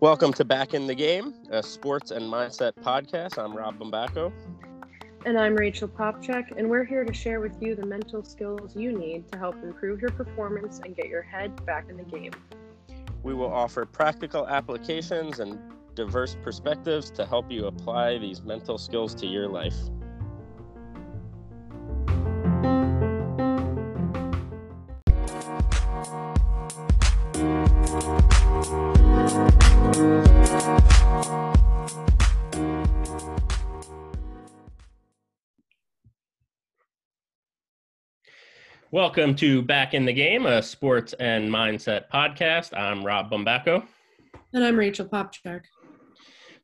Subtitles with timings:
[0.00, 3.36] Welcome to Back in the Game, a sports and mindset podcast.
[3.36, 4.32] I'm Rob Bombacco.
[5.26, 8.98] And I'm Rachel Popchak, and we're here to share with you the mental skills you
[8.98, 12.32] need to help improve your performance and get your head back in the game.
[13.22, 15.58] We will offer practical applications and
[15.94, 19.76] diverse perspectives to help you apply these mental skills to your life.
[38.94, 42.78] Welcome to Back in the Game, a sports and mindset podcast.
[42.78, 43.84] I'm Rob Bombacco.
[44.52, 45.62] And I'm Rachel Popchak.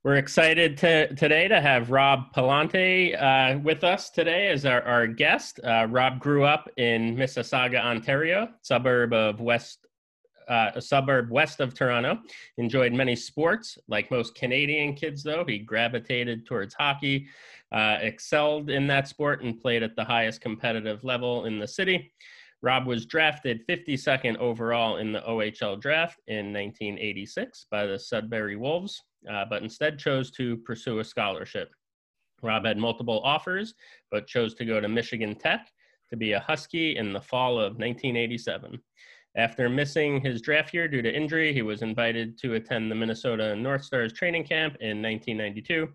[0.05, 5.09] We're excited to, today to have Rob Palante uh, with us today as our, our
[5.09, 5.59] guest.
[5.65, 9.89] Uh, Rob grew up in Mississauga, Ontario, suburb of West,
[10.51, 12.19] uh, a suburb west of Toronto.
[12.59, 13.79] Enjoyed many sports.
[13.89, 17.29] Like most Canadian kids, though, he gravitated towards hockey,
[17.73, 22.13] uh, excelled in that sport and played at the highest competitive level in the city.
[22.63, 29.03] Rob was drafted 52nd overall in the OHL draft in 1986 by the Sudbury Wolves,
[29.33, 31.71] uh, but instead chose to pursue a scholarship.
[32.43, 33.75] Rob had multiple offers,
[34.11, 35.71] but chose to go to Michigan Tech
[36.11, 38.79] to be a Husky in the fall of 1987.
[39.37, 43.55] After missing his draft year due to injury, he was invited to attend the Minnesota
[43.55, 45.89] North Stars training camp in 1992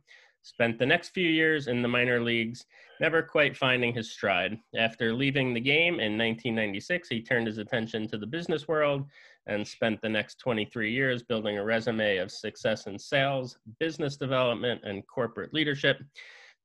[0.45, 2.67] Spent the next few years in the minor leagues,
[3.01, 4.59] never quite finding his stride.
[4.77, 9.09] After leaving the game in 1996, he turned his attention to the business world
[9.47, 14.81] and spent the next 23 years building a resume of success in sales, business development,
[14.83, 15.97] and corporate leadership.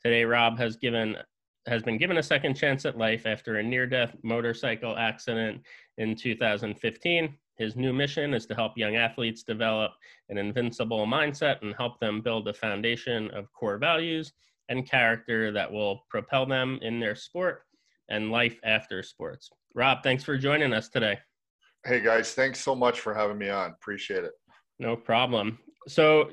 [0.05, 1.17] Today, Rob has given
[1.67, 5.61] has been given a second chance at life after a near-death motorcycle accident
[5.99, 7.35] in 2015.
[7.57, 9.93] His new mission is to help young athletes develop
[10.31, 14.33] an invincible mindset and help them build a foundation of core values
[14.71, 17.63] and character that will propel them in their sport
[18.09, 19.51] and life after sports.
[19.75, 21.19] Rob, thanks for joining us today.
[21.85, 23.71] Hey guys, thanks so much for having me on.
[23.71, 24.33] Appreciate it.
[24.79, 25.59] No problem.
[25.89, 26.31] So,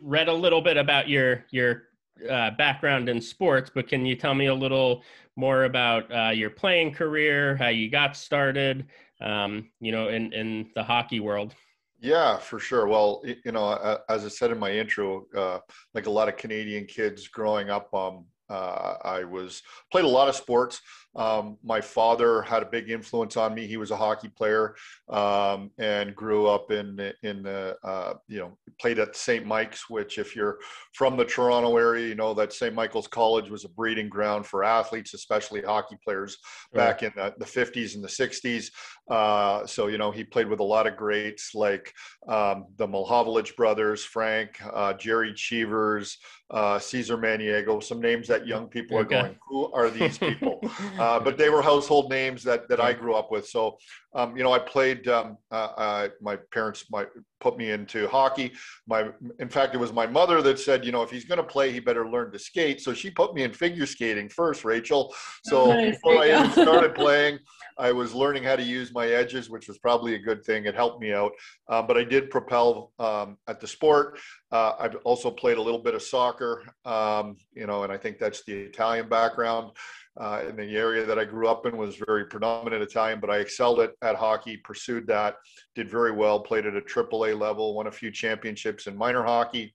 [0.00, 1.87] read a little bit about your your
[2.30, 5.02] uh, background in sports, but can you tell me a little
[5.36, 8.86] more about uh, your playing career, how you got started,
[9.20, 11.54] um, you know, in, in the hockey world?
[12.00, 12.86] Yeah, for sure.
[12.86, 15.58] Well, you know, as I said in my intro, uh,
[15.94, 20.28] like a lot of Canadian kids growing up, um, uh, I was played a lot
[20.28, 20.80] of sports.
[21.16, 23.66] Um, my father had a big influence on me.
[23.66, 24.76] He was a hockey player
[25.08, 29.44] um, and grew up in in the uh, you know played at St.
[29.44, 30.58] Mike's, which if you're
[30.92, 32.74] from the Toronto area, you know that St.
[32.74, 36.38] Michael's College was a breeding ground for athletes, especially hockey players
[36.72, 38.70] back in the, the 50s and the 60s.
[39.10, 41.92] Uh, so you know he played with a lot of greats like
[42.28, 46.18] um, the Mahovlich brothers, Frank, uh, Gerry Cheevers,
[46.50, 49.16] uh, Cesar Maniago, some names that young people okay.
[49.16, 50.60] are going, who are these people?
[50.98, 53.46] uh, but they were household names that that I grew up with.
[53.46, 53.78] So,
[54.14, 55.08] um, you know, I played.
[55.08, 57.08] Um, uh, uh, my parents might
[57.40, 58.52] put me into hockey.
[58.86, 61.44] My, in fact, it was my mother that said, you know, if he's going to
[61.44, 62.80] play, he better learn to skate.
[62.80, 65.14] So she put me in figure skating first, Rachel.
[65.44, 65.94] So nice.
[65.94, 67.38] before I even started playing,
[67.78, 70.66] I was learning how to use my edges, which was probably a good thing.
[70.66, 71.32] It helped me out.
[71.68, 74.18] Um, but I did propel um, at the sport.
[74.50, 78.18] Uh, I've also played a little bit of soccer, um, you know, and I think
[78.18, 79.72] that's the Italian background
[80.18, 83.38] uh, in the area that I grew up in was very predominant Italian, but I
[83.38, 85.36] excelled at, at hockey, pursued that,
[85.74, 89.74] did very well, played at a AAA level, won a few championships in minor hockey.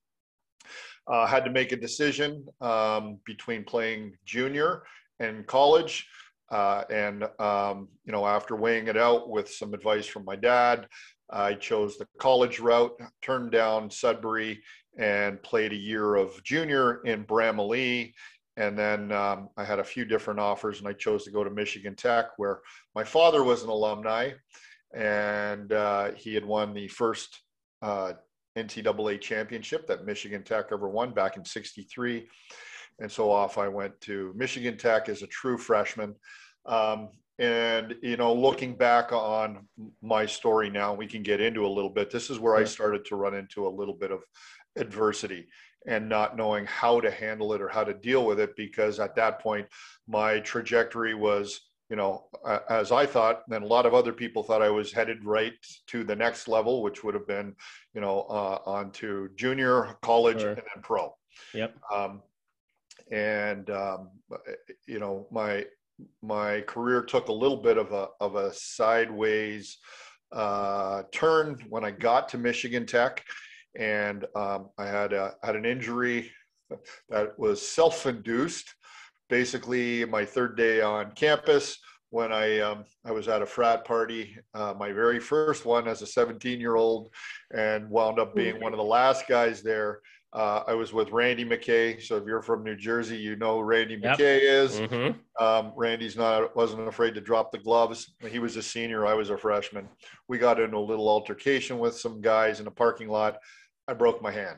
[1.06, 4.84] Uh, had to make a decision um, between playing junior
[5.20, 6.08] and college.
[6.52, 10.88] Uh, and, um, you know, after weighing it out with some advice from my dad,
[11.30, 14.62] I chose the college route, turned down Sudbury,
[14.98, 18.14] and played a year of junior in Bramalea
[18.56, 21.50] and then um, I had a few different offers, and I chose to go to
[21.50, 22.60] Michigan Tech, where
[22.94, 24.32] my father was an alumni,
[24.94, 27.42] and uh, he had won the first
[27.82, 28.14] uh,
[28.56, 32.28] NCAA championship that Michigan Tech ever won back in '63.
[33.00, 36.14] And so off I went to Michigan Tech as a true freshman.
[36.68, 37.10] Um,
[37.40, 39.68] and you know, looking back on
[40.02, 42.12] my story now, we can get into a little bit.
[42.12, 44.24] This is where I started to run into a little bit of
[44.76, 45.48] adversity
[45.88, 49.16] and not knowing how to handle it or how to deal with it because at
[49.16, 49.68] that point
[50.08, 52.26] my trajectory was you know
[52.70, 55.54] as i thought and a lot of other people thought i was headed right
[55.88, 57.54] to the next level which would have been
[57.94, 60.50] you know uh, on to junior college sure.
[60.50, 61.14] and then pro
[61.54, 62.22] yep um,
[63.12, 64.10] and um,
[64.88, 65.66] you know my
[66.22, 69.78] my career took a little bit of a of a sideways
[70.32, 73.24] uh, turn when I got to Michigan Tech,
[73.78, 76.32] and um, I had a, had an injury
[77.10, 78.74] that was self-induced.
[79.30, 81.78] Basically, my third day on campus,
[82.10, 86.02] when I um, I was at a frat party, uh, my very first one as
[86.02, 87.10] a 17 year old,
[87.56, 90.00] and wound up being one of the last guys there.
[90.34, 92.02] Uh, I was with Randy McKay.
[92.02, 94.18] So if you're from New Jersey, you know Randy yep.
[94.18, 94.80] McKay is.
[94.80, 95.44] Mm-hmm.
[95.44, 98.16] Um, Randy's not wasn't afraid to drop the gloves.
[98.28, 99.06] He was a senior.
[99.06, 99.88] I was a freshman.
[100.28, 103.38] We got into a little altercation with some guys in a parking lot.
[103.88, 104.58] I broke my hand.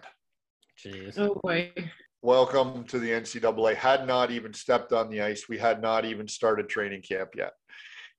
[0.84, 1.20] Jeez.
[1.20, 1.74] Oh boy.
[2.22, 3.76] Welcome to the NCAA.
[3.76, 5.50] Had not even stepped on the ice.
[5.50, 7.52] We had not even started training camp yet,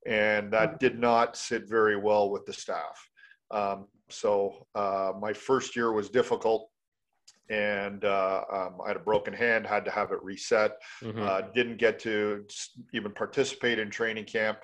[0.06, 3.09] and that did not sit very well with the staff.
[3.50, 6.69] Um, so uh, my first year was difficult
[7.48, 10.72] and uh, um, I had a broken hand, had to have it reset.
[11.02, 11.22] Mm-hmm.
[11.22, 12.44] Uh, didn't get to
[12.93, 14.58] even participate in training camp.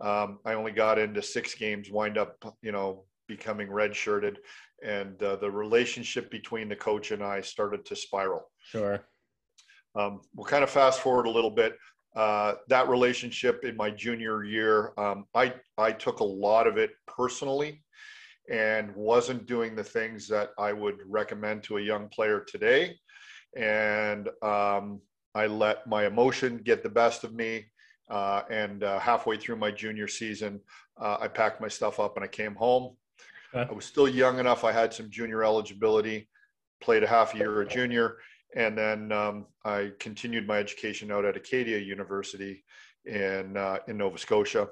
[0.00, 4.36] Um, I only got into six games, wind up, you know, becoming redshirted,
[4.82, 8.50] and uh, the relationship between the coach and I started to spiral.
[8.58, 9.06] Sure.
[9.94, 11.76] Um, we'll kind of fast forward a little bit.
[12.16, 16.90] Uh, that relationship in my junior year, um, I I took a lot of it
[17.06, 17.83] personally
[18.50, 22.96] and wasn't doing the things that I would recommend to a young player today.
[23.56, 25.00] And um,
[25.34, 27.66] I let my emotion get the best of me.
[28.10, 30.60] Uh, and uh, halfway through my junior season,
[31.00, 32.96] uh, I packed my stuff up and I came home.
[33.54, 34.64] I was still young enough.
[34.64, 36.28] I had some junior eligibility,
[36.80, 38.16] played a half year a junior,
[38.56, 42.64] and then um, I continued my education out at Acadia University
[43.06, 44.68] in uh, in Nova Scotia.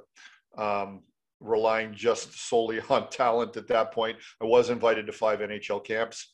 [0.59, 1.03] Um,
[1.43, 4.17] relying just solely on talent at that point.
[4.41, 6.33] I was invited to five NHL camps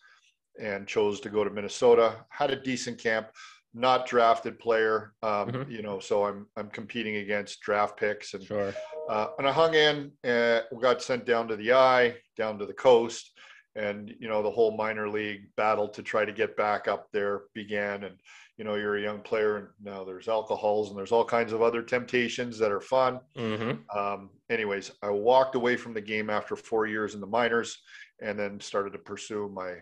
[0.61, 2.17] and chose to go to Minnesota.
[2.31, 3.29] Had a decent camp,
[3.75, 5.71] not drafted player, um, mm-hmm.
[5.71, 5.99] you know.
[5.99, 8.75] So I'm I'm competing against draft picks and sure.
[9.09, 10.13] uh, and I hung in.
[10.25, 13.33] and got sent down to the I, down to the coast,
[13.77, 17.43] and you know the whole minor league battle to try to get back up there
[17.55, 18.17] began and
[18.59, 21.63] you know you're a young player and now there's alcohols and there's all kinds of
[21.63, 23.21] other temptations that are fun.
[23.37, 23.99] Mm-hmm.
[23.99, 27.79] um, anyways i walked away from the game after four years in the minors
[28.21, 29.75] and then started to pursue my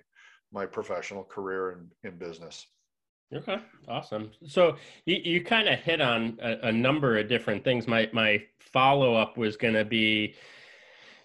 [0.53, 2.67] my professional career in, in business.
[3.35, 3.59] Okay
[3.89, 4.31] awesome.
[4.47, 7.89] So you, you kind of hit on a, a number of different things.
[7.89, 10.35] My my follow-up was going to be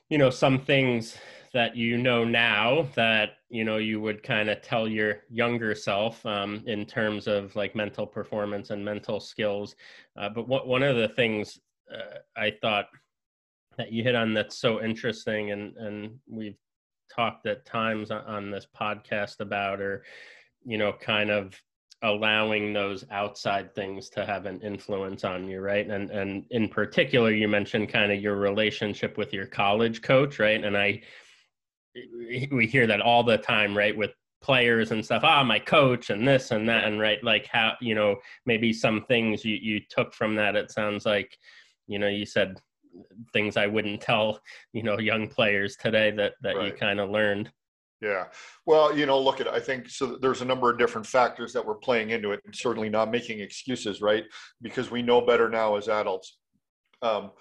[0.10, 1.18] you know some things
[1.54, 6.26] that you know now that you know you would kind of tell your younger self
[6.26, 9.76] um, in terms of like mental performance and mental skills.
[10.18, 11.60] Uh, but what, one of the things
[11.94, 12.86] uh, i thought
[13.78, 16.58] that you hit on that's so interesting and and we've
[17.14, 20.04] talked at times on this podcast about or
[20.66, 21.60] you know kind of
[22.04, 25.88] allowing those outside things to have an influence on you right?
[25.88, 30.64] And and in particular you mentioned kind of your relationship with your college coach right?
[30.64, 31.02] And i
[32.52, 33.96] we hear that all the time, right?
[33.96, 34.12] With
[34.42, 35.24] players and stuff.
[35.24, 38.16] Ah, my coach and this and that, and right, like how you know
[38.46, 40.56] maybe some things you you took from that.
[40.56, 41.38] It sounds like
[41.88, 42.60] you know you said
[43.32, 44.40] things I wouldn't tell
[44.74, 46.68] you know young players today that that right.
[46.68, 47.52] you kind of learned.
[48.02, 48.26] Yeah.
[48.66, 51.66] Well, you know, look at I think so there's a number of different factors that
[51.66, 54.24] we're playing into it and certainly not making excuses, right?
[54.62, 56.40] Because we know better now as adults.
[57.04, 57.32] Um,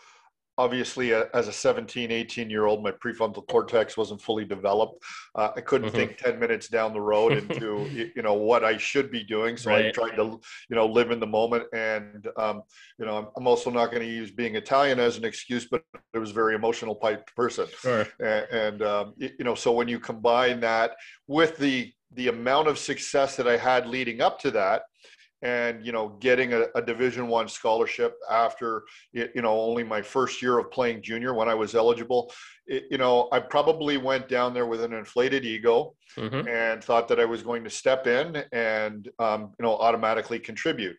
[0.60, 5.02] obviously uh, as a 17 18 year old my prefrontal cortex wasn't fully developed
[5.34, 5.96] uh, i couldn't mm-hmm.
[5.96, 9.70] think 10 minutes down the road into you know what i should be doing so
[9.70, 9.86] right.
[9.86, 10.38] i tried to
[10.68, 12.62] you know live in the moment and um,
[12.98, 16.18] you know i'm also not going to use being italian as an excuse but it
[16.18, 18.06] was a very emotional type person sure.
[18.20, 20.90] and, and um, you know so when you combine that
[21.26, 24.82] with the the amount of success that i had leading up to that
[25.42, 30.42] and you know getting a, a division one scholarship after you know only my first
[30.42, 32.32] year of playing junior when i was eligible
[32.66, 36.46] it, you know i probably went down there with an inflated ego mm-hmm.
[36.48, 40.96] and thought that i was going to step in and um, you know automatically contribute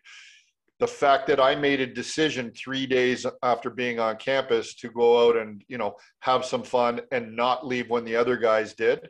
[0.79, 5.27] the fact that i made a decision three days after being on campus to go
[5.29, 9.07] out and you know have some fun and not leave when the other guys did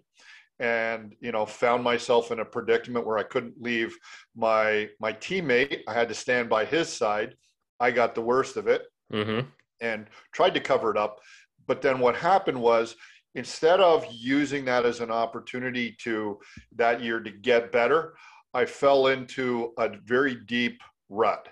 [0.61, 3.97] and you know found myself in a predicament where I couldn't leave
[4.35, 5.81] my my teammate.
[5.87, 7.35] I had to stand by his side.
[7.79, 9.47] I got the worst of it mm-hmm.
[9.81, 11.19] and tried to cover it up.
[11.67, 12.95] But then what happened was
[13.33, 16.39] instead of using that as an opportunity to
[16.75, 18.13] that year to get better,
[18.53, 21.47] I fell into a very deep rut.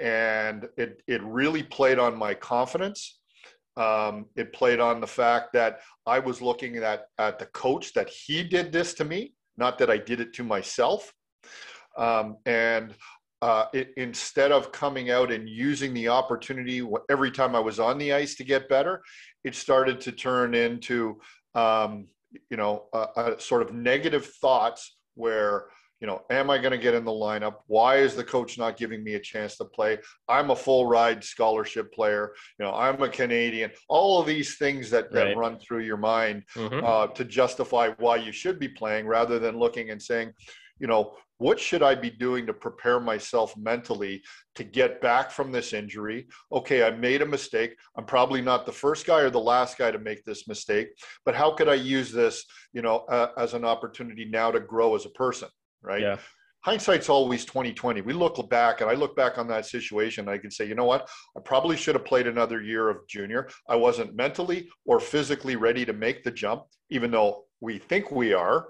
[0.00, 3.20] And it, it really played on my confidence
[3.76, 8.08] um, it played on the fact that I was looking at, at the coach that
[8.08, 11.12] he did this to me, not that I did it to myself.
[11.96, 12.94] Um, and
[13.40, 17.98] uh, it, instead of coming out and using the opportunity every time I was on
[17.98, 19.02] the ice to get better,
[19.42, 21.20] it started to turn into,
[21.54, 22.06] um,
[22.50, 25.66] you know, a, a sort of negative thoughts where
[26.02, 27.58] you know, am I going to get in the lineup?
[27.68, 29.98] Why is the coach not giving me a chance to play?
[30.28, 32.34] I'm a full ride scholarship player.
[32.58, 33.70] You know, I'm a Canadian.
[33.88, 35.36] All of these things that, that right.
[35.36, 36.84] run through your mind mm-hmm.
[36.84, 40.32] uh, to justify why you should be playing rather than looking and saying,
[40.80, 44.22] you know, what should I be doing to prepare myself mentally
[44.56, 46.26] to get back from this injury?
[46.50, 47.76] Okay, I made a mistake.
[47.96, 50.88] I'm probably not the first guy or the last guy to make this mistake,
[51.24, 54.96] but how could I use this, you know, uh, as an opportunity now to grow
[54.96, 55.48] as a person?
[55.82, 56.02] Right?
[56.02, 56.16] Yeah.
[56.60, 58.02] Hindsight's always 2020.
[58.02, 60.28] We look back and I look back on that situation.
[60.28, 61.08] I can say, you know what?
[61.36, 63.48] I probably should have played another year of junior.
[63.68, 68.32] I wasn't mentally or physically ready to make the jump, even though we think we
[68.32, 68.68] are.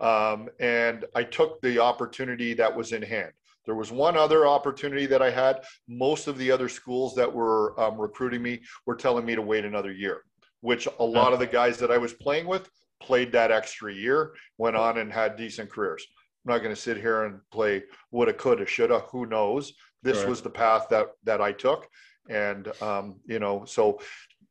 [0.00, 3.32] Um, and I took the opportunity that was in hand.
[3.64, 5.64] There was one other opportunity that I had.
[5.88, 9.64] Most of the other schools that were um, recruiting me were telling me to wait
[9.64, 10.24] another year,
[10.60, 12.68] which a lot of the guys that I was playing with
[13.00, 16.06] played that extra year, went on and had decent careers.
[16.44, 19.00] I'm not going to sit here and play woulda, coulda, shoulda.
[19.10, 19.72] Who knows?
[20.02, 21.88] This was the path that that I took,
[22.28, 23.98] and um, you know, so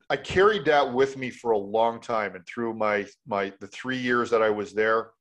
[0.09, 3.97] I carried that with me for a long time, and through my my the three
[3.97, 5.11] years that I was there,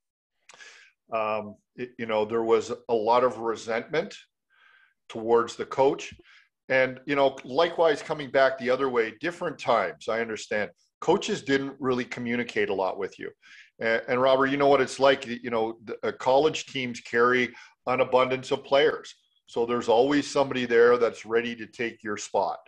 [1.12, 4.17] um, it, you know, there was a lot of resentment
[5.11, 6.14] towards the coach,
[6.71, 10.09] and you know, likewise coming back the other way, different times.
[10.09, 10.71] I understand
[11.02, 13.31] coaches didn't really communicate a lot with you.
[13.83, 15.27] And, and Robert, you know what it's like.
[15.27, 17.53] You know, the, uh, college teams carry
[17.87, 19.15] an abundance of players,
[19.47, 22.59] so there's always somebody there that's ready to take your spot.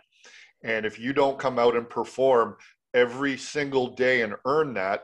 [0.63, 2.57] And if you don't come out and perform
[2.93, 5.03] every single day and earn that,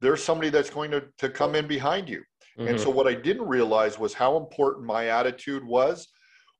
[0.00, 2.22] there's somebody that's going to, to come in behind you.
[2.58, 2.68] Mm-hmm.
[2.68, 6.08] And so what I didn't realize was how important my attitude was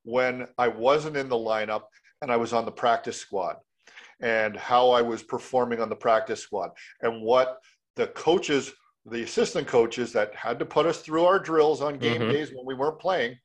[0.05, 1.83] when I wasn't in the lineup
[2.23, 3.57] and I was on the practice squad
[4.21, 6.71] and how I was performing on the practice squad
[7.02, 7.59] and what
[7.97, 8.73] the coaches,
[9.07, 12.33] the assistant coaches that had to put us through our drills on game mm-hmm.
[12.33, 13.37] days when we weren't playing,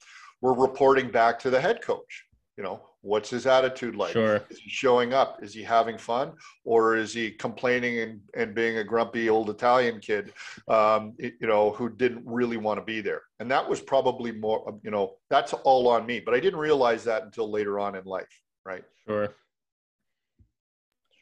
[0.41, 2.25] were reporting back to the head coach.
[2.57, 4.13] You know, what's his attitude like?
[4.13, 4.43] Sure.
[4.49, 5.43] Is he showing up?
[5.43, 6.33] Is he having fun?
[6.65, 10.33] Or is he complaining and, and being a grumpy old Italian kid,
[10.67, 13.21] um, you know, who didn't really want to be there?
[13.39, 16.19] And that was probably more, you know, that's all on me.
[16.19, 18.83] But I didn't realize that until later on in life, right?
[19.07, 19.29] Sure.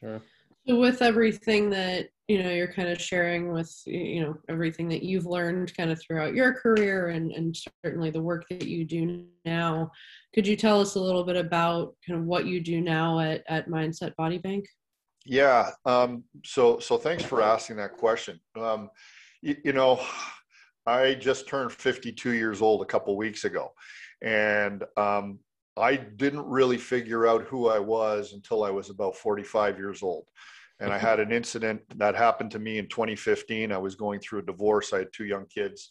[0.00, 0.22] Sure.
[0.66, 5.26] With everything that you know you're kind of sharing with you know everything that you've
[5.26, 9.90] learned kind of throughout your career and and certainly the work that you do now
[10.34, 13.44] could you tell us a little bit about kind of what you do now at
[13.48, 14.66] at mindset body bank?
[15.24, 18.40] Yeah um, so so thanks for asking that question.
[18.58, 18.90] Um,
[19.42, 20.00] you, you know
[20.86, 23.72] i just turned 52 years old a couple weeks ago
[24.22, 25.38] and um,
[25.76, 30.26] i didn't really figure out who i was until i was about 45 years old
[30.80, 33.72] and I had an incident that happened to me in 2015.
[33.72, 34.92] I was going through a divorce.
[34.92, 35.90] I had two young kids,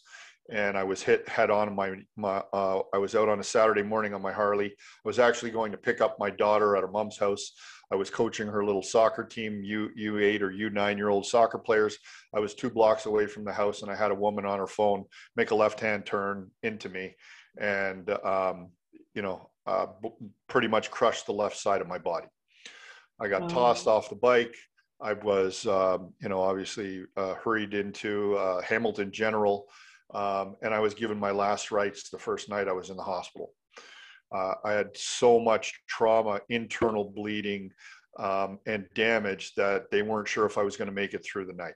[0.50, 1.74] and I was hit head on.
[1.74, 4.68] My, my uh, I was out on a Saturday morning on my Harley.
[4.68, 4.72] I
[5.04, 7.52] was actually going to pick up my daughter at her mom's house.
[7.90, 11.98] I was coaching her little soccer team, U U8 or U9 year old soccer players.
[12.34, 14.66] I was two blocks away from the house, and I had a woman on her
[14.66, 17.16] phone make a left hand turn into me,
[17.58, 18.70] and um,
[19.14, 19.86] you know, uh,
[20.48, 22.28] pretty much crushed the left side of my body.
[23.20, 24.54] I got tossed off the bike.
[25.00, 29.66] I was, um, you know, obviously uh, hurried into uh, Hamilton General,
[30.14, 33.02] um, and I was given my last rites the first night I was in the
[33.02, 33.52] hospital.
[34.34, 37.70] Uh, I had so much trauma, internal bleeding,
[38.18, 41.46] um, and damage that they weren't sure if I was going to make it through
[41.46, 41.74] the night.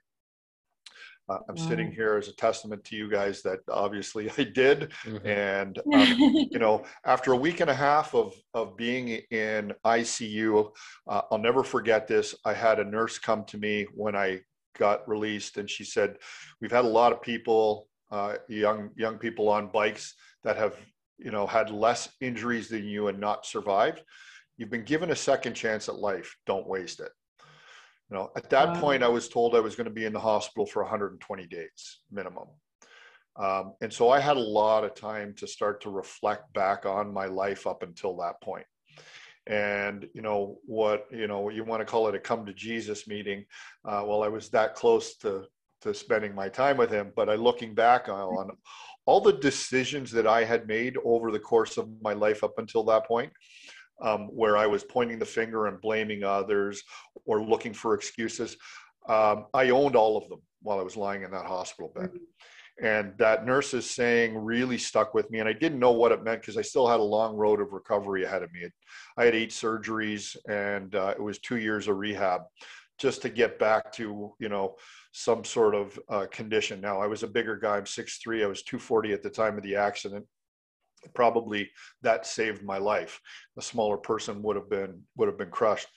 [1.31, 1.69] Uh, I'm wow.
[1.69, 4.91] sitting here as a testament to you guys that obviously I did.
[5.05, 5.27] Mm-hmm.
[5.27, 10.71] And, um, you know, after a week and a half of, of being in ICU,
[11.07, 12.35] uh, I'll never forget this.
[12.45, 14.41] I had a nurse come to me when I
[14.77, 16.17] got released and she said,
[16.59, 20.75] we've had a lot of people, uh, young, young people on bikes that have,
[21.17, 24.01] you know, had less injuries than you and not survived.
[24.57, 26.35] You've been given a second chance at life.
[26.45, 27.11] Don't waste it.
[28.11, 28.81] You know, at that wow.
[28.81, 31.99] point, I was told I was going to be in the hospital for 120 days
[32.11, 32.47] minimum.
[33.37, 37.13] Um, and so I had a lot of time to start to reflect back on
[37.13, 38.65] my life up until that point.
[39.47, 43.07] And, you know, what, you know, you want to call it a come to Jesus
[43.07, 43.45] meeting.
[43.85, 45.45] Uh, well, I was that close to,
[45.81, 48.51] to spending my time with him, but I looking back on
[49.05, 52.83] all the decisions that I had made over the course of my life up until
[52.83, 53.31] that point,
[54.01, 56.83] um, where I was pointing the finger and blaming others
[57.25, 58.57] or looking for excuses.
[59.07, 62.09] Um, I owned all of them while I was lying in that hospital bed.
[62.09, 62.85] Mm-hmm.
[62.85, 65.39] And that nurse's saying really stuck with me.
[65.39, 67.73] And I didn't know what it meant because I still had a long road of
[67.73, 68.67] recovery ahead of me.
[69.17, 72.41] I had eight surgeries and uh, it was two years of rehab
[72.97, 74.75] just to get back to, you know,
[75.11, 76.79] some sort of uh, condition.
[76.81, 77.77] Now, I was a bigger guy.
[77.77, 78.43] I'm 6'3.
[78.43, 80.25] I was 240 at the time of the accident.
[81.13, 81.69] Probably
[82.01, 83.19] that saved my life.
[83.57, 85.87] A smaller person would have been would have been crushed.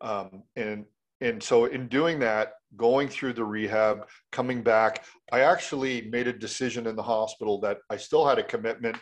[0.00, 0.84] Um, and
[1.20, 6.32] and so in doing that going through the rehab coming back i actually made a
[6.32, 8.98] decision in the hospital that i still had a commitment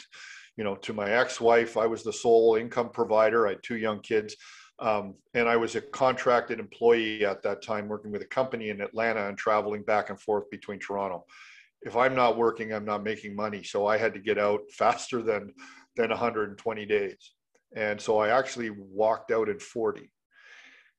[0.57, 4.01] you know to my ex-wife i was the sole income provider i had two young
[4.01, 4.37] kids
[4.79, 8.81] um, and i was a contracted employee at that time working with a company in
[8.81, 11.25] atlanta and traveling back and forth between toronto
[11.83, 13.62] if i'm not working i'm not making money.
[13.62, 15.52] So i had to get out faster than
[15.97, 17.33] than 120 days.
[17.75, 20.11] And so i actually walked out in 40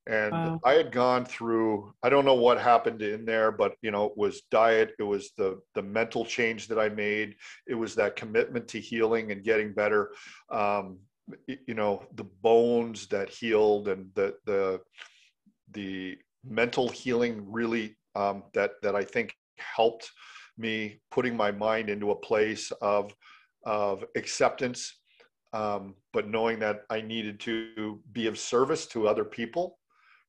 [0.08, 0.60] and wow.
[0.64, 4.14] i had gone through i don't know what happened in there but you know it
[4.16, 7.36] was diet it was the the mental change that i made
[7.68, 10.12] it was that commitment to healing and getting better.
[10.50, 11.00] Um,
[11.46, 14.80] you know the bones that healed and the the
[15.72, 20.10] the mental healing really um, that that i think helped
[20.58, 23.14] me putting my mind into a place of
[23.66, 24.98] of acceptance
[25.54, 29.78] um, but knowing that I needed to be of service to other people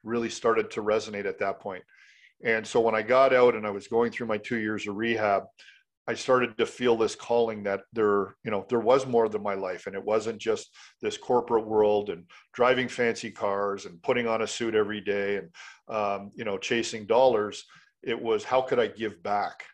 [0.04, 1.82] really started to resonate at that point.
[2.44, 4.96] And so when I got out and I was going through my two years of
[4.96, 5.44] rehab,
[6.06, 9.54] I started to feel this calling that there, you know, there was more than my
[9.54, 14.40] life, and it wasn't just this corporate world and driving fancy cars and putting on
[14.40, 15.50] a suit every day and,
[15.94, 17.64] um, you know, chasing dollars.
[18.02, 19.64] It was how could I give back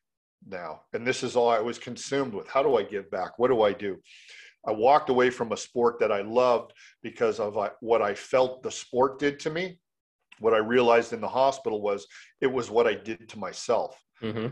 [0.49, 0.83] now?
[0.93, 2.49] And this is all I was consumed with.
[2.49, 3.39] How do I give back?
[3.39, 3.99] What do I do?
[4.67, 6.73] I walked away from a sport that I loved
[7.03, 9.79] because of uh, what I felt the sport did to me
[10.39, 12.07] what I realized in the hospital was
[12.41, 14.01] it was what I did to myself.
[14.23, 14.49] Mm-hmm.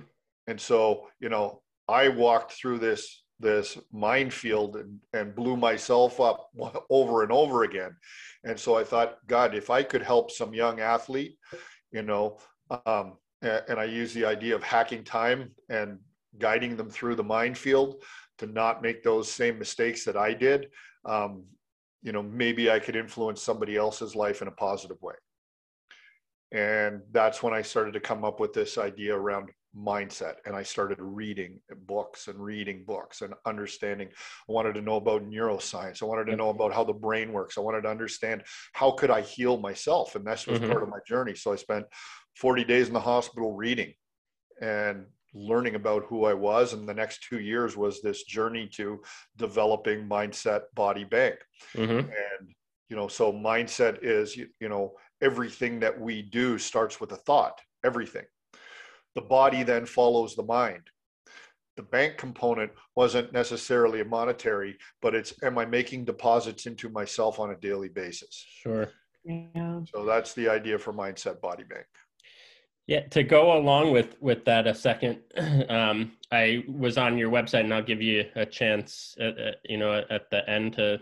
[0.46, 6.48] And so, you know, I walked through this this minefield and, and blew myself up
[6.90, 7.96] over and over again.
[8.44, 11.36] And so I thought, God, if I could help some young athlete,
[11.90, 12.38] you know,
[12.86, 15.98] um, and, and I use the idea of hacking time and
[16.38, 18.02] guiding them through the minefield
[18.38, 20.68] to not make those same mistakes that I did,
[21.04, 21.44] um,
[22.02, 25.14] you know, maybe I could influence somebody else's life in a positive way.
[26.52, 30.34] And that's when I started to come up with this idea around mindset.
[30.44, 34.08] And I started reading books and reading books and understanding.
[34.08, 36.02] I wanted to know about neuroscience.
[36.02, 37.56] I wanted to know about how the brain works.
[37.56, 38.42] I wanted to understand
[38.74, 40.14] how could I heal myself.
[40.14, 40.70] And this was mm-hmm.
[40.70, 41.34] part of my journey.
[41.34, 41.86] So I spent
[42.36, 43.94] 40 days in the hospital reading
[44.60, 46.72] and learning about who I was.
[46.72, 49.00] And the next two years was this journey to
[49.36, 51.36] developing mindset body bank.
[51.74, 51.98] Mm-hmm.
[51.98, 52.54] And
[52.88, 54.92] you know so mindset is you, you know
[55.22, 58.24] everything that we do starts with a thought, everything.
[59.14, 60.82] The body then follows the mind.
[61.76, 67.40] The bank component wasn't necessarily a monetary, but it's am I making deposits into myself
[67.40, 68.44] on a daily basis?
[68.62, 68.90] Sure.
[69.24, 69.80] Yeah.
[69.94, 71.86] So that's the idea for Mindset Body Bank.
[72.86, 75.20] Yeah, to go along with with that a second,
[75.68, 79.78] um, I was on your website, and I'll give you a chance, at, at, you
[79.78, 81.00] know, at the end to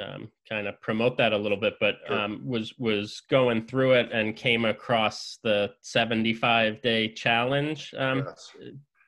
[0.00, 4.12] um, kind of promote that a little bit, but um, was was going through it
[4.12, 8.50] and came across the 75 day challenge um, yes.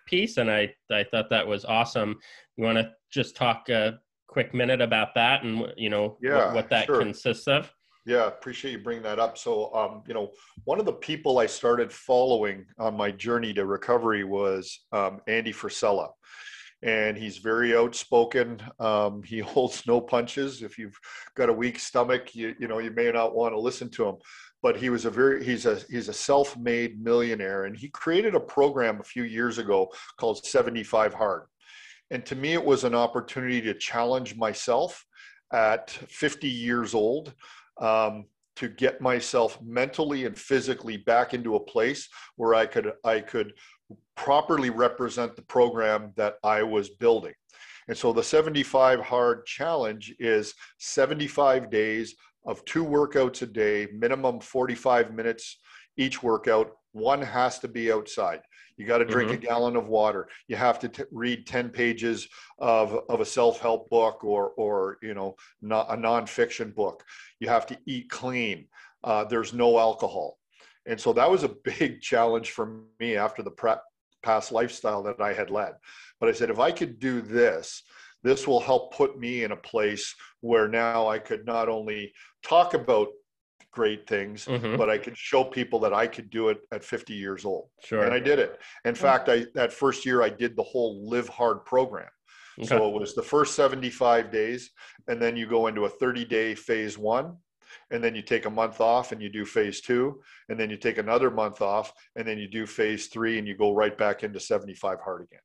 [0.06, 2.18] piece, and I I thought that was awesome.
[2.56, 6.54] You want to just talk a quick minute about that and you know yeah, what,
[6.54, 7.00] what that sure.
[7.00, 7.72] consists of?
[8.10, 9.38] Yeah, appreciate you bringing that up.
[9.38, 10.32] So, um, you know,
[10.64, 15.52] one of the people I started following on my journey to recovery was um, Andy
[15.52, 16.08] Frisella
[16.82, 18.60] and he's very outspoken.
[18.80, 20.60] Um, he holds no punches.
[20.60, 20.98] If you've
[21.36, 24.16] got a weak stomach, you you know you may not want to listen to him.
[24.60, 28.40] But he was a very he's a he's a self-made millionaire, and he created a
[28.40, 31.42] program a few years ago called 75 Hard.
[32.10, 35.04] And to me, it was an opportunity to challenge myself
[35.52, 37.34] at 50 years old.
[37.80, 43.20] Um, to get myself mentally and physically back into a place where I could I
[43.20, 43.54] could
[44.16, 47.32] properly represent the program that I was building.
[47.88, 52.14] And so the 75 hard challenge is 75 days
[52.46, 55.58] of two workouts a day, minimum 45 minutes
[55.96, 56.72] each workout.
[56.92, 58.40] One has to be outside.
[58.80, 59.44] You got to drink mm-hmm.
[59.44, 60.26] a gallon of water.
[60.48, 62.26] You have to t- read 10 pages
[62.58, 67.04] of, of a self-help book or, or, you know, not a nonfiction book.
[67.40, 68.68] You have to eat clean.
[69.04, 70.38] Uh, there's no alcohol.
[70.86, 73.84] And so that was a big challenge for me after the prep
[74.22, 75.74] past lifestyle that I had led.
[76.18, 77.82] But I said, if I could do this,
[78.22, 82.72] this will help put me in a place where now I could not only talk
[82.72, 83.08] about
[83.70, 84.76] great things, Mhm.
[84.76, 87.70] but I could show people that I could do it at 50 years old.
[87.84, 88.04] Sure.
[88.04, 88.60] And I did it.
[88.84, 92.10] In fact, I that first year I did the whole live hard program.
[92.58, 92.68] Okay.
[92.68, 94.70] So it was the first 75 days,
[95.08, 97.38] and then you go into a 30 day phase one,
[97.90, 100.76] and then you take a month off and you do phase two, and then you
[100.76, 104.24] take another month off, and then you do phase three, and you go right back
[104.24, 105.40] into 75 hard again.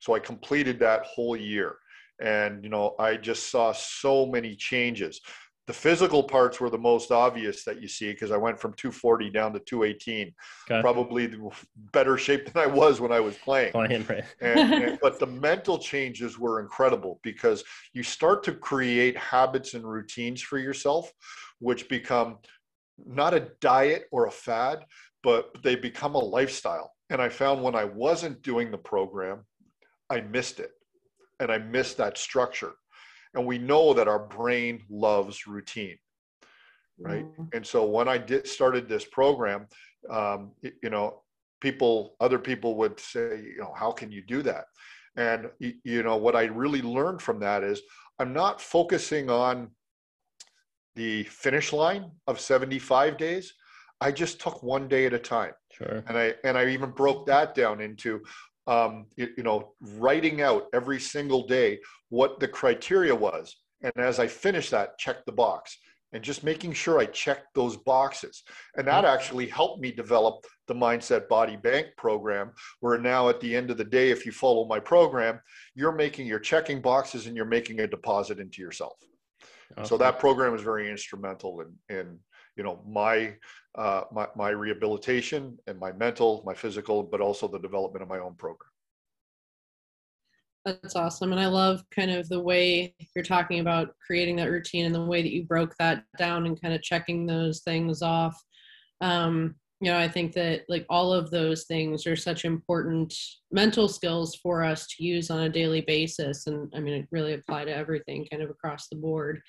[0.00, 1.78] So I completed that whole year.
[2.20, 5.20] And, you know, I just saw so many changes.
[5.66, 9.30] The physical parts were the most obvious that you see because I went from 240
[9.30, 10.34] down to 218,
[10.70, 10.80] Okay.
[10.82, 11.50] probably the
[11.92, 14.24] better shape than I was when I was playing Playing, right.
[14.42, 19.88] and, and- but the mental changes were incredible because you start to create habits and
[19.90, 21.10] routines for yourself
[21.60, 22.38] which become
[23.06, 24.84] not a diet or a fad
[25.22, 29.44] but they become a lifestyle and i found when i wasn't doing the program
[30.10, 30.70] i missed it
[31.40, 32.72] and i missed that structure
[33.34, 35.98] and we know that our brain loves routine
[36.98, 37.26] right?
[37.52, 39.66] And so when I did started this program,
[40.10, 41.22] um, you know,
[41.60, 44.66] people, other people would say, you know, how can you do that?
[45.16, 47.82] And you know, what I really learned from that is
[48.18, 49.70] I'm not focusing on
[50.96, 53.54] the finish line of 75 days.
[54.00, 56.04] I just took one day at a time Sure.
[56.06, 58.22] and I and I even broke that down into
[58.66, 64.18] um, you, you know writing out every single day what the criteria was, and as
[64.18, 65.76] I finished that, check the box,
[66.12, 68.42] and just making sure I checked those boxes,
[68.76, 72.52] and that actually helped me develop the Mindset Body Bank program.
[72.80, 75.40] Where now at the end of the day, if you follow my program,
[75.74, 78.94] you're making you're checking boxes and you're making a deposit into yourself.
[79.82, 82.18] So that program is very instrumental in in
[82.56, 83.34] you know my
[83.76, 88.18] uh, my my rehabilitation and my mental, my physical, but also the development of my
[88.18, 88.70] own program.
[90.64, 91.32] That's awesome.
[91.32, 95.04] And I love kind of the way you're talking about creating that routine and the
[95.04, 98.42] way that you broke that down and kind of checking those things off.
[99.02, 103.14] Um, you know, I think that like all of those things are such important
[103.52, 106.46] mental skills for us to use on a daily basis.
[106.46, 109.42] And I mean, it really apply to everything kind of across the board.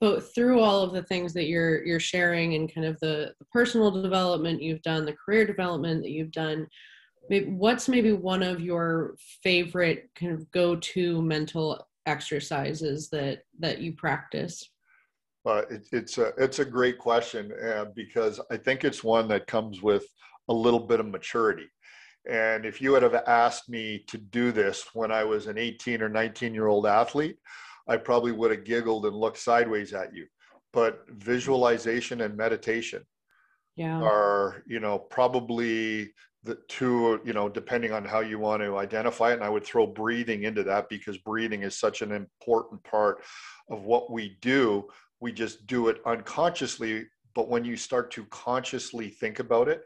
[0.00, 3.44] But through all of the things that you're you're sharing and kind of the, the
[3.52, 6.68] personal development you've done, the career development that you've done,
[7.46, 14.70] what's maybe one of your favorite kind of go-to mental exercises that that you practice
[15.46, 19.46] Uh, it, it's a it's a great question uh, because I think it's one that
[19.46, 20.04] comes with
[20.48, 21.68] a little bit of maturity.
[22.28, 26.02] And if you would have asked me to do this when I was an 18
[26.02, 27.38] or 19 year old athlete,
[27.88, 30.26] I probably would have giggled and looked sideways at you.
[30.72, 33.02] But visualization and meditation
[33.76, 34.00] yeah.
[34.00, 36.12] are you know probably
[36.44, 39.34] the two you know depending on how you want to identify it.
[39.34, 43.24] And i would throw breathing into that because breathing is such an important part
[43.70, 44.88] of what we do.
[45.20, 49.82] We just do it unconsciously but when you start to consciously think about it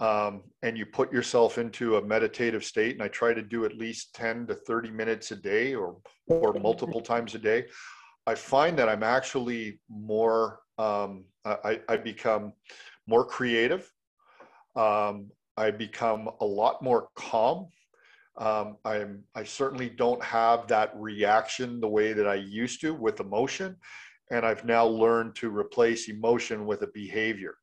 [0.00, 3.76] um, and you put yourself into a meditative state and i try to do at
[3.76, 5.96] least 10 to 30 minutes a day or
[6.28, 7.66] or multiple times a day
[8.26, 12.52] i find that i'm actually more um, I, I become
[13.06, 13.90] more creative.
[14.76, 17.68] Um, I become a lot more calm.
[18.36, 23.18] Um, I'm, I certainly don't have that reaction the way that I used to with
[23.18, 23.76] emotion.
[24.30, 27.56] And I've now learned to replace emotion with a behavior.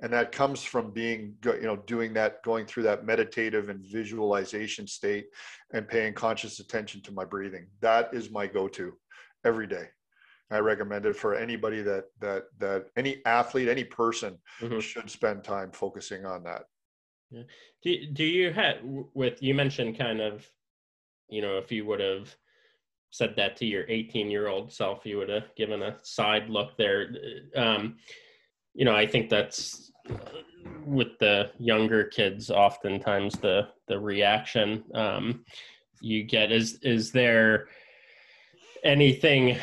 [0.00, 4.86] And that comes from being, you know, doing that, going through that meditative and visualization
[4.86, 5.26] state
[5.72, 7.68] and paying conscious attention to my breathing.
[7.80, 8.94] That is my go to
[9.44, 9.88] every day.
[10.50, 14.82] I recommend it for anybody that that that any athlete, any person Mhm.
[14.82, 16.66] should spend time focusing on that.
[17.82, 20.46] Do, do you have with you mentioned kind of,
[21.28, 22.36] you know, if you would have
[23.10, 26.76] said that to your 18 year old self, you would have given a side look
[26.76, 27.12] there.
[27.56, 27.98] Um,
[28.74, 30.14] you know, I think that's uh,
[30.84, 35.44] with the younger kids, oftentimes the the reaction um,
[36.00, 37.68] you get is is there
[38.84, 39.56] anything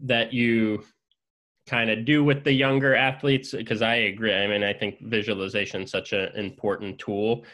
[0.00, 0.84] that you
[1.66, 3.52] kind of do with the younger athletes?
[3.52, 7.44] Because i agree i mean i think visualization is such an important tool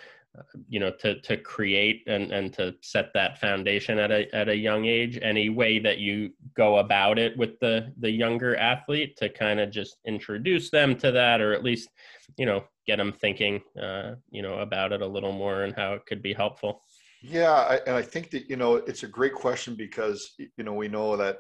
[0.68, 4.56] you know to to create and and to set that foundation at a at a
[4.56, 9.28] young age any way that you go about it with the the younger athlete to
[9.28, 11.88] kind of just introduce them to that or at least
[12.36, 15.94] you know get them thinking uh you know about it a little more and how
[15.94, 16.82] it could be helpful.
[17.22, 20.72] Yeah, I, and I think that you know it's a great question because you know
[20.72, 21.36] we know that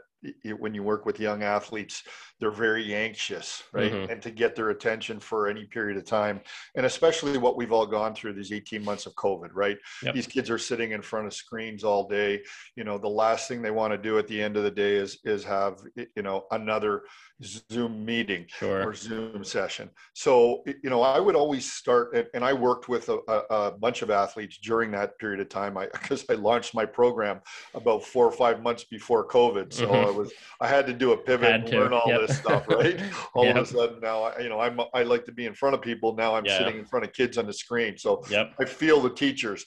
[0.58, 2.02] when you work with young athletes,
[2.40, 3.92] they're very anxious, right?
[3.92, 4.12] Mm-hmm.
[4.12, 6.40] And to get their attention for any period of time,
[6.74, 9.78] and especially what we've all gone through these 18 months of COVID, right?
[10.02, 10.14] Yep.
[10.14, 12.40] These kids are sitting in front of screens all day.
[12.76, 14.96] You know, the last thing they want to do at the end of the day
[14.96, 17.02] is is have you know another
[17.42, 18.88] Zoom meeting sure.
[18.88, 19.90] or Zoom session.
[20.14, 23.18] So you know, I would always start, and I worked with a,
[23.50, 25.76] a bunch of athletes during that period of time.
[25.76, 27.40] I because I launched my program
[27.74, 30.09] about four or five months before COVID, so mm-hmm.
[30.10, 32.26] I was I had to do a pivot and learn all yep.
[32.26, 33.00] this stuff, right?
[33.34, 33.56] all yep.
[33.56, 35.82] of a sudden now, I, you know, I'm I like to be in front of
[35.82, 36.14] people.
[36.14, 36.58] Now I'm yeah.
[36.58, 38.52] sitting in front of kids on the screen, so yep.
[38.58, 39.64] I feel the teachers.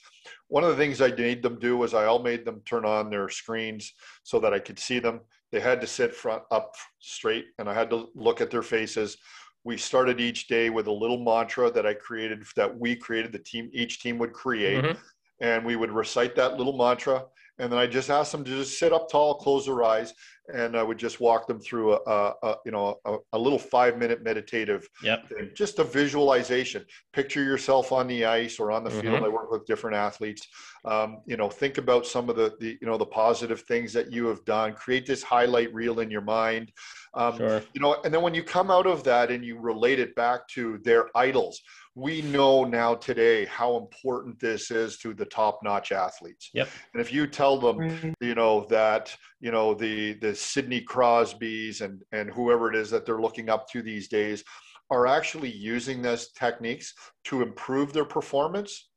[0.48, 3.10] One of the things I made them do was I all made them turn on
[3.10, 5.22] their screens so that I could see them.
[5.52, 9.18] They had to sit front up straight, and I had to look at their faces
[9.66, 13.40] we started each day with a little mantra that I created that we created the
[13.40, 15.00] team each team would create mm-hmm.
[15.40, 17.24] and we would recite that little mantra
[17.60, 20.14] and then I just asked them to just sit up tall, close their eyes,
[20.54, 23.60] and I would just walk them through a, a, a you know a, a, little
[23.60, 25.30] five minute meditative yep.
[25.30, 26.86] thing, just a visualization.
[27.14, 29.02] Picture yourself on the ice or on the mm-hmm.
[29.02, 29.24] field.
[29.24, 30.48] I work with different athletes.
[30.86, 34.12] Um, you know, think about some of the, the you know the positive things that
[34.12, 34.74] you have done.
[34.74, 36.72] Create this highlight reel in your mind.
[37.14, 37.62] Um, sure.
[37.74, 40.48] You know, and then when you come out of that and you relate it back
[40.50, 41.62] to their idols
[41.96, 46.50] we know now today how important this is to the top-notch athletes.
[46.54, 46.70] Yep.
[46.94, 48.12] And if you tell them, mm-hmm.
[48.20, 53.06] you know, that you know the the Sidney Crosbys and and whoever it is that
[53.06, 54.44] they're looking up to these days
[54.90, 56.94] are actually using these techniques
[57.26, 58.90] to improve their performance,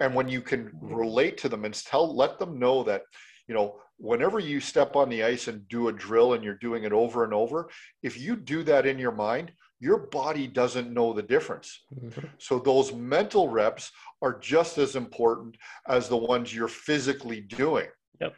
[0.00, 0.94] and when you can mm-hmm.
[0.94, 3.02] relate to them and tell, let them know that,
[3.46, 6.84] you know, whenever you step on the ice and do a drill and you're doing
[6.84, 7.68] it over and over,
[8.02, 11.84] if you do that in your mind, your body doesn't know the difference.
[11.94, 12.26] Mm-hmm.
[12.38, 13.90] So those mental reps
[14.22, 15.56] are just as important
[15.88, 17.86] as the ones you're physically doing.
[18.20, 18.34] Yep.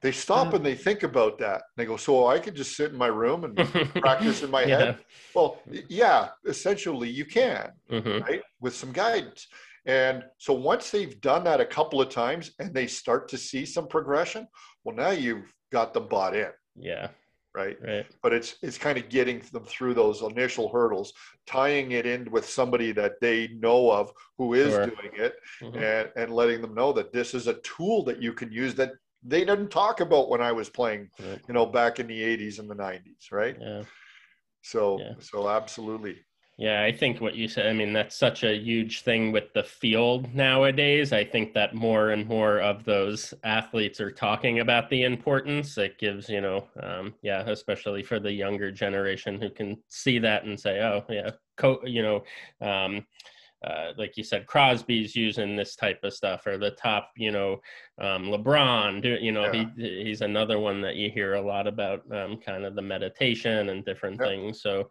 [0.00, 0.56] They stop yeah.
[0.56, 1.62] and they think about that.
[1.76, 3.56] They go, so I could just sit in my room and
[3.96, 4.78] practice in my yeah.
[4.78, 4.98] head.
[5.34, 8.22] Well, yeah, essentially you can, mm-hmm.
[8.22, 8.42] right?
[8.60, 9.48] With some guidance.
[9.86, 13.64] And so once they've done that a couple of times and they start to see
[13.64, 14.46] some progression,
[14.84, 16.50] well, now you've got them bought in.
[16.76, 17.08] Yeah
[17.58, 17.76] right?
[17.82, 18.06] Right.
[18.22, 21.12] But it's it's kind of getting them through those initial hurdles,
[21.46, 24.86] tying it in with somebody that they know of who is sure.
[24.86, 25.76] doing it, mm-hmm.
[25.78, 28.92] and and letting them know that this is a tool that you can use that
[29.24, 31.40] they didn't talk about when I was playing, right.
[31.48, 33.56] you know, back in the 80s and the 90s, right?
[33.60, 33.82] Yeah.
[34.62, 35.12] So yeah.
[35.18, 36.18] so absolutely.
[36.60, 39.62] Yeah, I think what you said, I mean, that's such a huge thing with the
[39.62, 41.12] field nowadays.
[41.12, 45.78] I think that more and more of those athletes are talking about the importance.
[45.78, 50.46] It gives, you know, um, yeah, especially for the younger generation who can see that
[50.46, 52.24] and say, oh, yeah, co- you know,
[52.60, 53.06] um,
[53.64, 57.60] uh, like you said, Crosby's using this type of stuff, or the top, you know,
[58.00, 59.02] um, LeBron.
[59.02, 59.64] Do, you know, yeah.
[59.76, 63.70] he he's another one that you hear a lot about, um, kind of the meditation
[63.70, 64.60] and different things.
[64.62, 64.88] So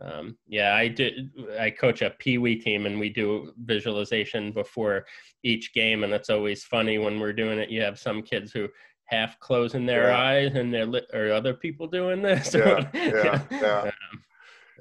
[0.00, 1.30] um, yeah, I did.
[1.58, 5.06] I coach a Pee Wee team, and we do visualization before
[5.42, 7.70] each game, and it's always funny when we're doing it.
[7.70, 8.68] You have some kids who
[9.06, 10.18] half closing their yeah.
[10.18, 12.54] eyes, and they're li- or other people doing this.
[12.54, 13.90] Yeah, yeah, yeah.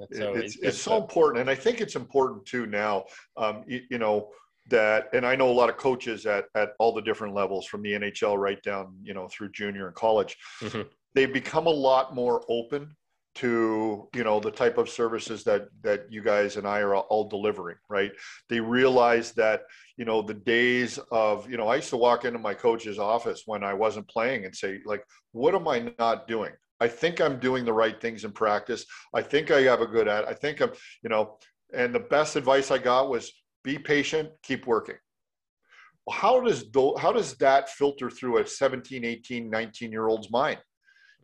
[0.02, 3.06] Um, it's it's so important, and I think it's important too now.
[3.36, 4.30] Um, you, you know
[4.70, 7.82] that and i know a lot of coaches at at all the different levels from
[7.82, 10.82] the nhl right down you know through junior and college mm-hmm.
[11.16, 12.96] they become a lot more open
[13.40, 17.30] to you know the type of services that that you guys and I are all
[17.30, 18.12] delivering right?
[18.50, 19.62] They realize that
[19.96, 23.44] you know the days of you know I used to walk into my coach's office
[23.46, 26.52] when I wasn't playing and say like what am I not doing?
[26.82, 28.86] I think I'm doing the right things in practice.
[29.14, 30.72] I think I have a good at I think I'm
[31.02, 31.38] you know
[31.74, 33.32] and the best advice I got was
[33.64, 34.98] be patient keep working.
[36.12, 36.66] How does
[36.98, 40.60] how does that filter through a 17 18 19 year old's mind?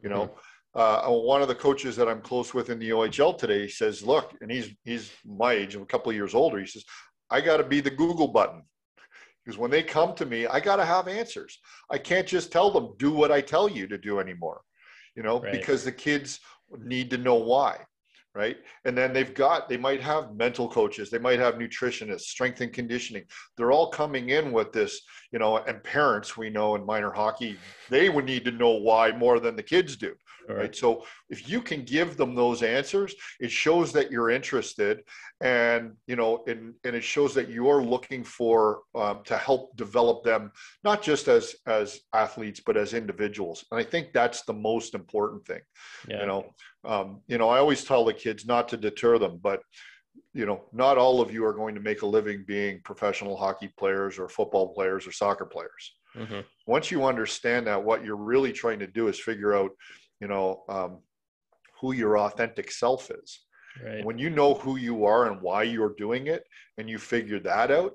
[0.01, 0.39] You know mm-hmm
[0.75, 4.35] uh, one of the coaches that I'm close with in the OHL today says, "Look,"
[4.41, 6.59] and he's he's my age, a couple of years older.
[6.59, 6.83] He says,
[7.29, 8.63] "I got to be the Google button."
[9.43, 11.59] Because when they come to me, I got to have answers.
[11.91, 14.61] I can't just tell them do what I tell you to do anymore,
[15.15, 15.51] you know, right.
[15.51, 16.39] because the kids
[16.79, 17.77] need to know why
[18.35, 18.57] right?
[18.83, 22.71] And then they've got, they might have mental coaches, they might have nutritionists, strength and
[22.71, 23.23] conditioning.
[23.55, 27.57] They're all coming in with this, you know, and parents we know in minor hockey,
[27.89, 30.13] they would need to know why more than the kids do.
[30.47, 30.58] Right.
[30.58, 30.75] right.
[30.75, 35.03] So if you can give them those answers, it shows that you're interested,
[35.41, 40.23] and you know, and, and it shows that you're looking for um, to help develop
[40.23, 40.51] them,
[40.84, 43.65] not just as as athletes, but as individuals.
[43.71, 45.62] And I think that's the most important thing.
[46.08, 46.21] Yeah.
[46.21, 46.53] You know,
[46.84, 49.62] um, you know, I always tell the kids not to deter them, but
[50.34, 53.69] you know, not all of you are going to make a living being professional hockey
[53.77, 55.95] players or football players or soccer players.
[56.15, 56.41] Mm-hmm.
[56.67, 59.71] Once you understand that, what you're really trying to do is figure out,
[60.19, 60.99] you know, um,
[61.80, 63.41] who your authentic self is.
[63.84, 64.06] Right.
[64.06, 66.43] When you know who you are and why you're doing it,
[66.78, 67.93] and you figure that out,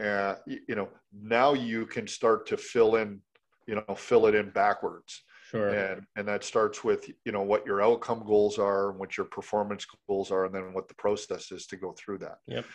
[0.00, 3.20] uh, you, know, now you can start to fill in,
[3.66, 5.22] you know, fill it in backwards.
[5.50, 5.68] Sure.
[5.70, 9.26] And and that starts with you know what your outcome goals are, and what your
[9.26, 12.38] performance goals are, and then what the process is to go through that.
[12.46, 12.66] Yep.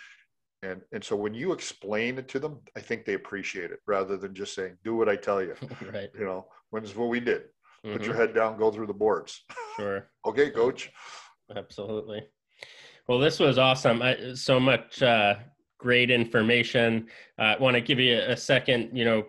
[0.64, 4.18] And and so when you explain it to them, I think they appreciate it rather
[4.18, 5.56] than just saying, "Do what I tell you."
[5.94, 6.10] right.
[6.18, 7.44] You know, when's what we did.
[7.84, 8.06] Put Mhm.
[8.06, 9.44] your head down, go through the boards.
[9.76, 10.10] Sure.
[10.26, 10.90] okay, coach.
[11.54, 12.26] Absolutely.
[13.08, 14.02] Well, this was awesome.
[14.02, 15.36] I, so much uh,
[15.78, 17.08] great information.
[17.38, 19.26] Uh, I want to give you a second, you know,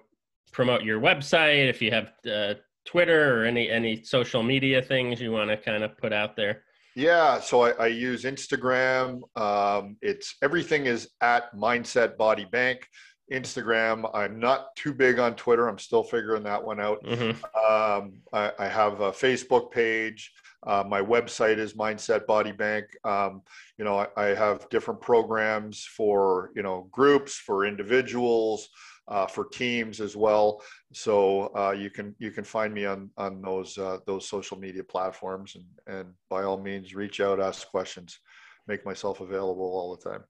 [0.52, 5.32] promote your website if you have uh, Twitter or any any social media things you
[5.32, 6.62] want to kind of put out there.
[6.94, 9.22] Yeah, so I, I use Instagram.
[9.36, 12.86] Um, it's everything is at Mindset Body Bank.
[13.32, 14.08] Instagram.
[14.14, 15.68] I'm not too big on Twitter.
[15.68, 17.04] I'm still figuring that one out.
[17.04, 20.32] hmm Um, I, I have a Facebook page.
[20.66, 22.86] Uh, my website is Mindset Body Bank.
[23.04, 23.42] Um,
[23.76, 28.68] you know, I, I have different programs for you know groups, for individuals,
[29.08, 30.62] uh, for teams as well.
[30.92, 34.84] So uh, you can you can find me on on those uh, those social media
[34.84, 38.18] platforms, and and by all means reach out, ask questions,
[38.66, 40.24] make myself available all the time.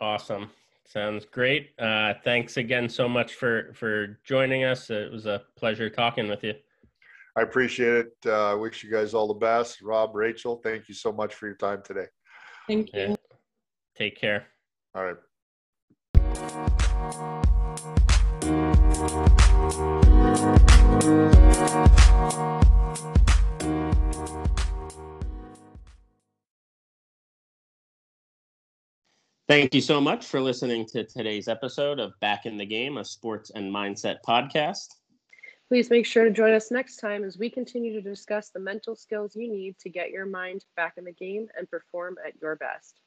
[0.00, 0.50] Awesome.
[0.86, 1.70] Sounds great.
[1.78, 4.90] Uh, thanks again so much for for joining us.
[4.90, 6.54] It was a pleasure talking with you.
[7.36, 8.30] I appreciate it.
[8.30, 9.82] Uh, wish you guys all the best.
[9.82, 12.06] Rob, Rachel, thank you so much for your time today.
[12.68, 13.00] Thank you.
[13.00, 13.14] Yeah.
[13.96, 14.46] Take care.
[14.94, 15.16] All right.
[29.46, 33.04] Thank you so much for listening to today's episode of Back in the Game, a
[33.04, 34.86] sports and mindset podcast.
[35.68, 38.96] Please make sure to join us next time as we continue to discuss the mental
[38.96, 42.56] skills you need to get your mind back in the game and perform at your
[42.56, 43.00] best.